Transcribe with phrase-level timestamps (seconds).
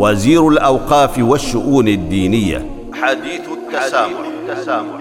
[0.00, 2.66] وزير الأوقاف والشؤون الدينية.
[2.92, 5.00] حديث التسامح, التسامح.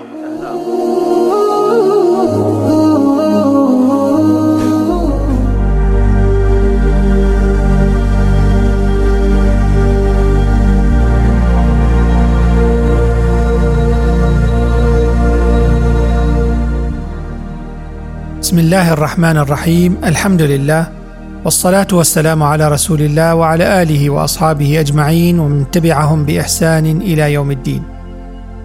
[18.39, 19.97] بسم الله الرحمن الرحيم.
[20.03, 20.98] الحمد لله
[21.45, 27.83] والصلاة والسلام على رسول الله وعلى آله وأصحابه أجمعين ومن تبعهم بإحسان إلى يوم الدين.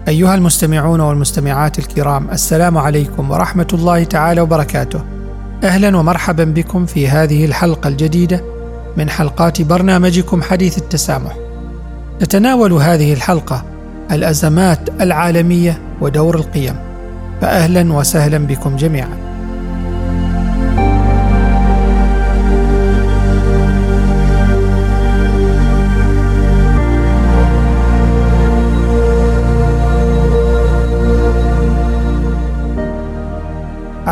[0.07, 4.99] أيها المستمعون والمستمعات الكرام، السلام عليكم ورحمة الله تعالى وبركاته.
[5.63, 8.43] أهلا ومرحبا بكم في هذه الحلقة الجديدة
[8.97, 11.35] من حلقات برنامجكم حديث التسامح.
[12.21, 13.63] نتناول هذه الحلقة
[14.11, 16.75] الأزمات العالمية ودور القيم.
[17.41, 19.24] فأهلا وسهلا بكم جميعا.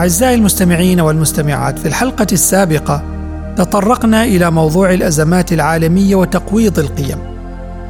[0.03, 3.03] أعزائي المستمعين والمستمعات في الحلقة السابقة
[3.57, 7.17] تطرقنا إلى موضوع الأزمات العالمية وتقويض القيم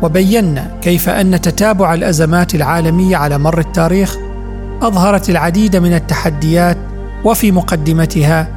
[0.02, 4.18] وبينا كيف أن تتابع الأزمات العالمية على مر التاريخ
[4.82, 6.78] أظهرت العديد من التحديات
[7.26, 8.48] وفي مقدمتها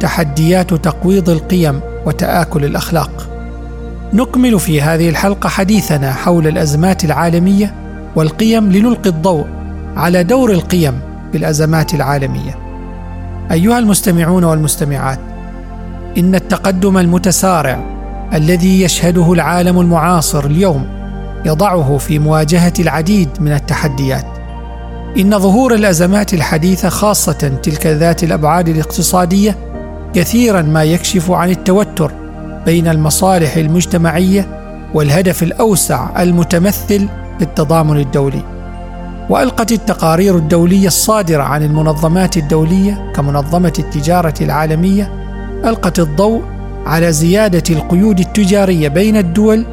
[0.00, 3.28] تحديات تقويض القيم وتآكل الأخلاق.
[4.12, 7.74] نكمل في هذه الحلقة حديثنا حول الأزمات العالمية
[8.16, 9.46] والقيم لنلقي الضوء
[9.96, 11.00] على دور القيم
[11.32, 12.61] في الأزمات العالمية.
[13.50, 15.18] أيها المستمعون والمستمعات
[16.18, 17.80] إن التقدم المتسارع
[18.34, 20.86] الذي يشهده العالم المعاصر اليوم
[21.44, 24.26] يضعه في مواجهة العديد من التحديات.
[25.18, 29.56] إن ظهور الأزمات الحديثة خاصة تلك ذات الأبعاد الاقتصادية
[30.14, 32.12] كثيرا ما يكشف عن التوتر
[32.64, 34.46] بين المصالح المجتمعية
[34.94, 38.42] والهدف الأوسع المتمثل في التضامن الدولي.
[39.30, 45.12] وألقت التقارير الدولية الصادرة عن المنظمات الدولية كمنظمة التجارة العالمية
[45.64, 46.42] ألقت الضوء
[46.86, 49.64] على زيادة القيود التجارية بين الدول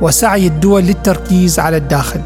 [0.00, 2.20] وسعي الدول للتركيز على الداخل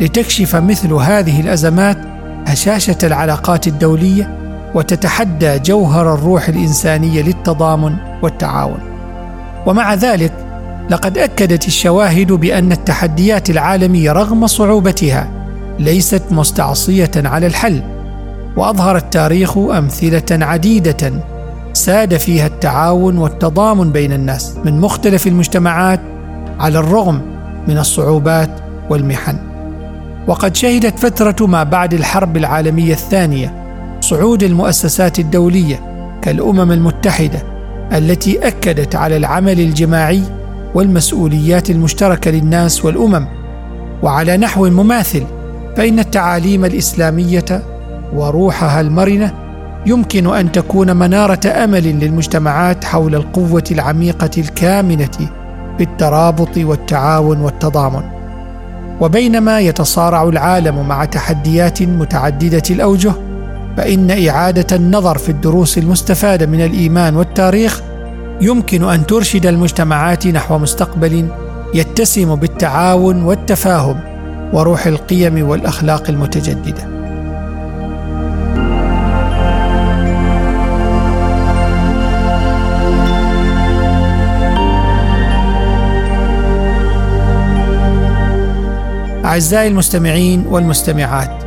[0.00, 1.98] لتكشف مثل هذه الأزمات
[2.46, 4.38] هشاشة العلاقات الدولية
[4.74, 8.78] وتتحدى جوهر الروح الإنسانية للتضامن والتعاون.
[9.66, 10.32] ومع ذلك
[10.90, 15.43] لقد أكدت الشواهد بأن التحديات العالمية رغم صعوبتها
[15.78, 17.82] ليست مستعصية على الحل
[18.56, 21.12] واظهر التاريخ أمثلة عديدة
[21.72, 26.00] ساد فيها التعاون والتضامن بين الناس من مختلف المجتمعات
[26.60, 27.20] على الرغم
[27.68, 28.50] من الصعوبات
[28.90, 29.36] والمحن.
[30.26, 33.54] وقد شهدت فترة ما بعد الحرب العالمية الثانية
[34.00, 35.80] صعود المؤسسات الدولية
[36.22, 37.42] كالأمم المتحدة
[37.92, 40.22] التي أكدت على العمل الجماعي
[40.74, 43.26] والمسؤوليات المشتركة للناس والأمم
[44.02, 45.24] وعلى نحو مماثل
[45.76, 47.62] فان التعاليم الإسلامية
[48.14, 49.34] وروحها المرنة
[49.86, 55.30] يمكن أن تكون منارة أمل للمجتمعات حول القوة العميقة الكامنة
[55.78, 58.02] في الترابط والتعاون والتضامن.
[59.00, 63.12] وبينما يتصارع العالم مع تحديات متعددة الأوجه
[63.76, 67.82] فإن إعادة النظر في الدروس المستفاده من الإيمان والتاريخ
[68.40, 71.28] يمكن أن ترشد المجتمعات نحو مستقبل
[71.74, 74.13] يتسم بالتعاون والتفاهم.
[74.54, 76.94] وروح القيم والأخلاق المتجددة.
[89.24, 91.44] أعزائي المستمعين والمستمعات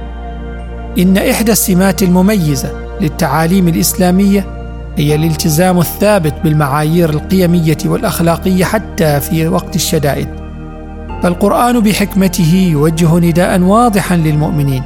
[0.99, 2.71] إن إحدى السمات المميزة
[3.01, 4.45] للتعاليم الإسلامية
[4.97, 10.46] هي الالتزام الثابت بالمعايير القيمية والأخلاقية حتى في وقت الشدائد.
[11.23, 14.83] فالقران بحكمته يوجه نداء واضحا للمؤمنين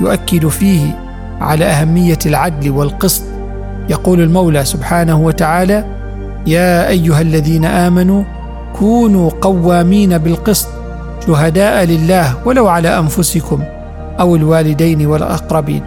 [0.00, 0.98] يؤكد فيه
[1.40, 3.22] على أهمية العدل والقسط.
[3.88, 5.84] يقول المولى سبحانه وتعالى
[6.46, 8.24] يا أيها الذين آمنوا
[8.78, 10.68] كونوا قوامين بالقسط
[11.26, 13.62] شهداء لله ولو على أنفسكم
[14.20, 15.82] أو الوالدين والأقربين.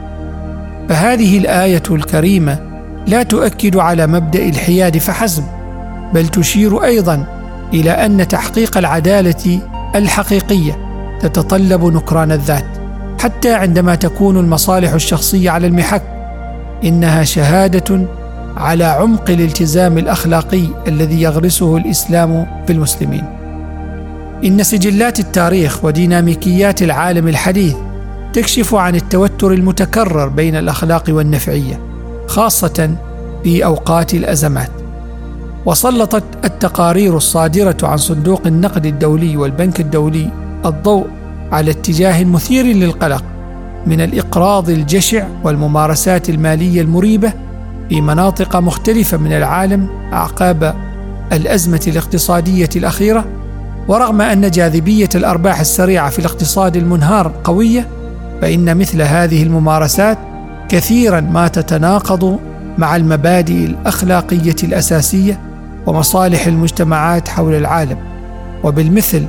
[0.90, 2.60] فهذه الآية الكريمة
[3.08, 5.44] لا تؤكد على مبدأ الحياد فحسب
[6.14, 7.26] بل تشير أيضا
[7.74, 9.60] إلى أن تحقيق العدالة
[9.96, 10.78] الحقيقية
[11.22, 12.66] تتطلب نكران الذات
[13.20, 16.04] حتى عندما تكون المصالح الشخصية على المحك.
[16.84, 18.08] إنها شهادة
[18.58, 23.24] على عمق الالتزام الأخلاقي الذي يغرسه الإسلام في المسلمين
[24.46, 27.76] إن سجلات التاريخ وديناميكيات العالم الحديث
[28.34, 31.80] تكشف عن التوتر المتكرر بين الأخلاق والنفعية
[32.28, 32.96] خاصة
[33.44, 34.81] في أوقات الأزمات.
[35.66, 40.30] وسلطت التقارير الصادرة عن صندوق النقد الدولي والبنك الدولي
[40.66, 41.08] الضوء
[41.52, 43.24] على اتجاه مثير للقلق
[43.88, 47.34] من الإقراض الجشع والممارسات المالية المريبة
[47.90, 50.76] في مناطق مختلفة من العالم اعقاب
[51.32, 53.26] الأزمة الاقتصادية الأخيرة
[53.88, 57.88] ورغم أن جاذبية الأرباح السريعة في الاقتصاد المنهار قوية
[58.42, 60.18] فإن مثل هذه الممارسات
[60.70, 62.40] كثيرا ما تتناقض
[62.78, 65.51] مع المبادئ الأخلاقية الأساسية
[65.88, 67.98] ومصالح المجتمعات حول العالم
[68.64, 69.26] وبالمثل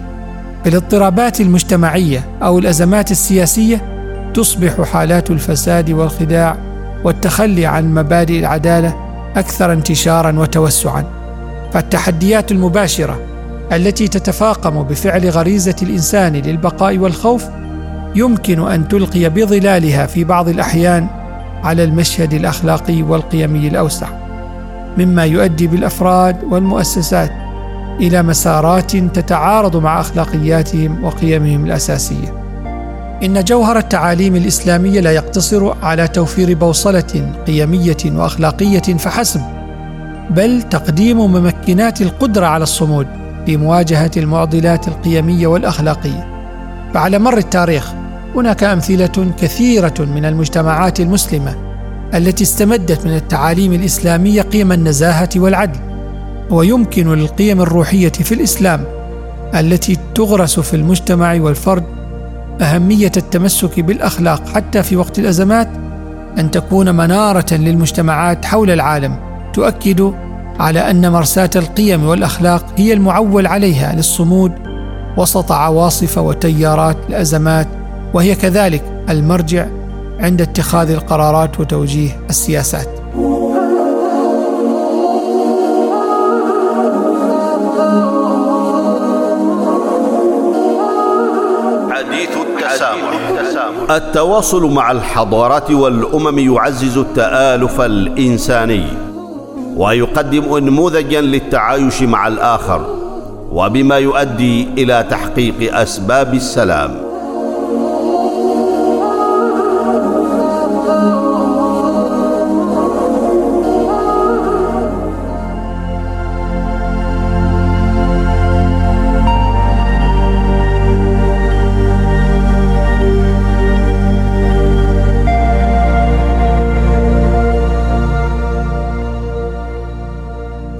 [0.63, 3.81] في الاضطرابات المجتمعية أو الأزمات السياسية
[4.35, 6.57] تصبح حالات الفساد والخداع
[7.05, 8.97] والتخلي عن مبادئ العدالة
[9.37, 11.05] أكثر انتشارا وتوسعا.
[11.73, 13.21] فالتحديات المباشرة
[13.73, 17.45] التي تتفاقم بفعل غريزة الإنسان للبقاء والخوف
[18.15, 21.07] يمكن أن تلقي بظلالها في بعض الأحيان
[21.65, 24.22] على المشهد الأخلاقي والقيمي الأوسع.
[24.99, 27.31] مما يؤدي بالأفراد والمؤسسات
[28.01, 32.43] إلى مسارات تتعارض مع أخلاقياتهم وقيمهم الأساسية.
[33.25, 39.41] إن جوهر التعاليم الإسلامية لا يقتصر على توفير بوصلة قيمية وأخلاقية فحسب
[40.31, 43.07] بل تقديم ممكنات القدرة على الصمود
[43.47, 46.29] في مواجهه المعضلات القيمية والأخلاقية.
[46.95, 47.93] فعلى مر التاريخ
[48.35, 51.72] هناك أمثلة كثيرة من المجتمعات المسلمة
[52.15, 55.81] التي استمدت من التعاليم الإسلامية قيم النزاهة والعدل
[56.51, 58.85] ويمكن للقيم الروحية في الإسلام
[59.55, 61.85] التي تغرس في المجتمع والفرد
[62.61, 65.69] أهمية التمسك بالأخلاق حتى في وقت الأزمات
[66.39, 69.17] أن تكون منارة للمجتمعات حول العالم
[69.53, 70.13] تؤكد
[70.61, 74.53] على أن مرساة القيم والأخلاق هي المعول عليها للصمود
[75.17, 77.69] وسط عواصف وتيارات الأزمات
[78.15, 79.67] وهي كذلك المرجع
[80.23, 82.89] عند اتخاذ القرارات وتوجيه السياسات.
[91.91, 93.91] حديث التسامح.
[93.91, 98.85] التواصل مع الحضارات والأمم يعزز التآلف الإنساني
[99.77, 102.87] ويقدم انموذجا للتعايش مع الآخر
[103.53, 107.12] وبما يؤدي إلى تحقيق أسباب السلام.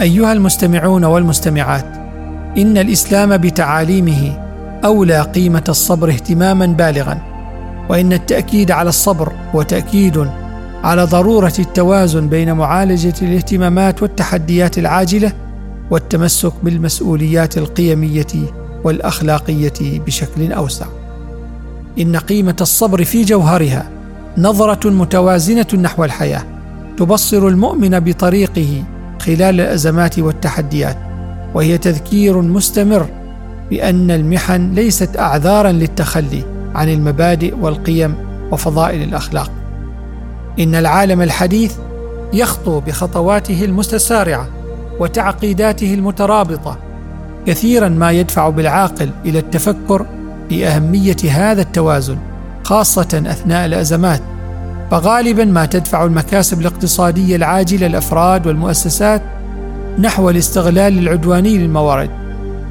[0.03, 1.87] أيها المستمعون والمستمعات
[2.59, 4.39] إن الإسلام بتعاليمه
[4.85, 7.19] أولى قيمة الصبر اهتماما بالغا
[7.89, 10.29] وإن التأكيد على الصبر هو تاكيد
[10.85, 15.33] على ضرورة التوازن بين معالجة الاهتمامات والتحديات العاجلة
[15.91, 18.53] والتمسك بالمسؤوليات القيمية
[18.85, 20.87] والأخلاقية بشكل أوسع.
[22.01, 23.91] إن قيمة الصبر في جوهرها
[24.39, 26.43] نظرة متوازنة نحو الحياة
[26.97, 28.85] تبصر المؤمن بطريقه
[29.23, 30.97] خلال الأزمات والتحديات
[31.55, 33.07] وهي تذكير مستمر
[33.71, 36.43] بأن المحن ليست أعذارا للتخلي
[36.75, 38.15] عن المبادئ والقيم
[38.53, 39.51] وفضائل الأخلاق.
[40.59, 41.75] إن العالم الحديث
[42.33, 44.49] يخطو بخطواته المتسارعة
[45.01, 46.79] وتعقيداته المترابطة.
[47.47, 50.07] كثيرا ما يدفع بالعاقل إلى التفكر
[50.49, 52.19] في اهميه هذا التوازن
[52.65, 54.21] خاصة أثناء الأزمات.
[54.93, 59.23] فغالبا ما تدفع المكاسب الاقتصادية العاجلة الأفراد والمؤسسات
[59.99, 62.11] نحو الاستغلال العدواني للموارد.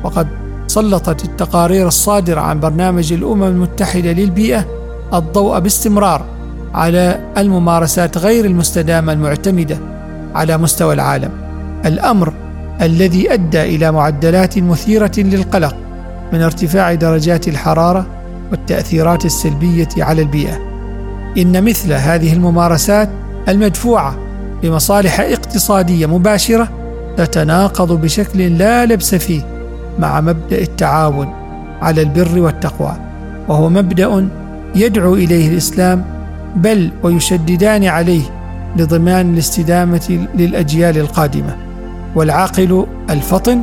[0.03, 0.27] وقد
[0.67, 4.65] سلطت التقارير الصادرة عن برنامج الأمم المتحدة للبيئة
[5.13, 6.25] الضوء باستمرار
[6.73, 9.77] على الممارسات غير المستدامة المعتمدة
[10.35, 11.31] على مستوى العالم.
[11.85, 12.33] الأمر
[12.81, 15.75] الذي أدى إلى معدلات مثيرة للقلق
[16.33, 18.05] من ارتفاع درجات الحرارة
[18.51, 20.70] والتأثيرات السلبية على البيئة.
[21.38, 23.09] إن مثل هذه الممارسات
[23.47, 24.15] المدفوعة
[24.63, 26.69] بمصالح اقتصادية مباشرة
[27.17, 29.41] تتناقض بشكل لا لبس فيه
[30.00, 31.33] مع مبدأ التعاون
[31.81, 32.93] على البر والتقوى
[33.47, 34.27] وهو مبدأ
[34.75, 36.05] يدعو إليه الإسلام
[36.55, 38.21] بل ويشددان عليه
[38.77, 41.55] لضمان الاستدامة للأجيال القادمة.
[42.15, 43.61] والعاقل الفطن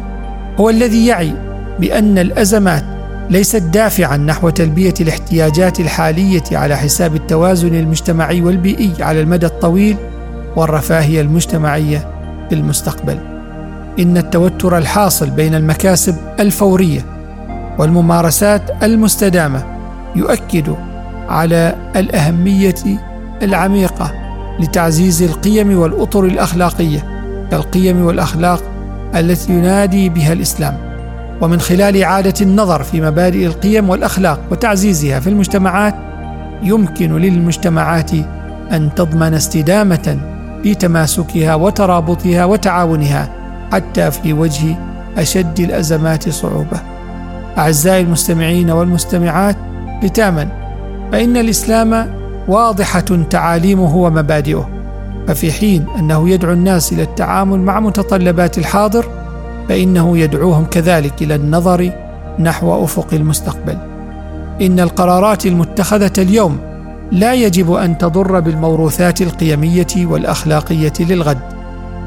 [0.60, 1.32] هو الذي يعي
[1.80, 2.84] بأن الأزمات
[3.30, 9.96] ليست دافعا نحو تلبية الاحتياجات الحالية على حساب التوازن المجتمعي والبيئي على المدى الطويل
[10.56, 11.98] والرفاهية المجتمعية
[12.48, 13.18] في المستقبل.
[13.98, 17.00] إن التوتر الحاصل بين المكاسب الفورية
[17.78, 19.64] والممارسات المستدامة
[20.16, 20.74] يؤكد
[21.28, 22.74] على الأهمية
[23.42, 24.12] العميقة
[24.60, 26.98] لتعزيز القيم والأطر الأخلاقية
[27.50, 28.62] كالقيم والأخلاق
[29.14, 30.87] التي ينادي بها الإسلام.
[31.40, 35.94] ومن خلال اعاده النظر في مبادئ القيم والأخلاق وتعزيزها في المجتمعات
[36.62, 38.10] يمكن للمجتمعات
[38.72, 40.18] أن تضمن استدامة
[40.62, 43.28] في تماسكها وترابطها وتعاونها
[43.72, 44.76] حتى في وجه
[45.18, 46.80] أشد الأزمات صعوبة.
[47.58, 49.56] أعزائي المستمعين والمستمعات
[50.04, 50.48] ختاما
[51.12, 52.14] فإن الإسلام
[52.48, 54.68] واضحة تعاليمه ومبادئه
[55.28, 59.06] ففي حين أنه يدعو الناس إلى التعامل مع متطلبات الحاضر
[59.68, 61.90] فإنه يدعوهم كذلك إلى النظر
[62.38, 63.78] نحو أفق المستقبل.
[64.60, 66.58] إن القرارات المتخذة اليوم
[67.12, 71.38] لا يجب أن تضر بالموروثات القيمية والأخلاقية للغد.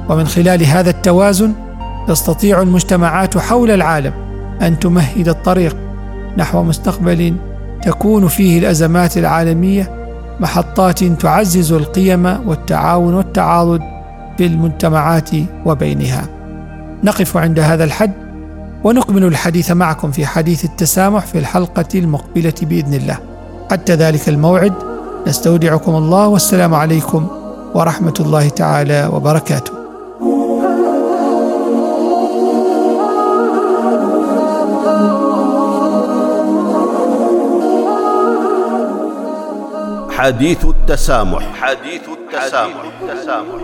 [0.09, 1.53] ومن خلال هذا التوازن
[2.07, 4.13] تستطيع المجتمعات حول العالم
[4.61, 5.77] أن تمهد الطريق
[6.37, 7.33] نحو مستقبل
[7.83, 9.91] تكون فيه الأزمات العالمية
[10.39, 13.81] محطات تعزز القيم والتعاون والتعاضد
[14.37, 15.29] في المجتمعات
[15.65, 16.40] وبينها.
[17.03, 18.11] نقف عند هذا الحد
[18.83, 23.17] ونكمل الحديث معكم في حديث التسامح في الحلقة المقبلة بإذن الله.
[23.71, 24.73] حتى ذلك الموعد
[25.27, 27.27] نستودعكم الله والسلام عليكم
[27.73, 29.71] ورحمة الله تعالى وبركاته.
[40.11, 41.43] حديث التسامح.
[41.61, 42.20] حديث التسامح.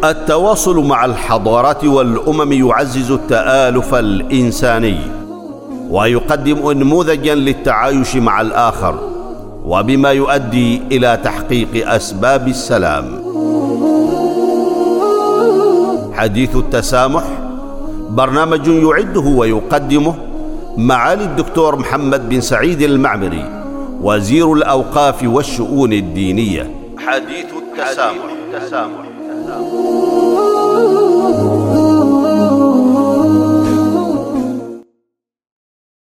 [0.03, 4.97] التواصل مع الحضارات والأمم يعزز التآلف الإنساني
[5.89, 8.99] ويقدم انموذجا للتعايش مع الآخر
[9.65, 13.05] وبما يؤدي إلى تحقيق أسباب السلام.
[16.13, 17.23] حديث التسامح
[18.09, 20.15] برنامج يعده ويقدمه
[20.77, 23.45] معالي الدكتور محمد بن سعيد المعمري
[24.01, 26.71] وزير الأوقاف والشؤون الدينية.
[27.07, 29.05] حديث التسامح, التسامح.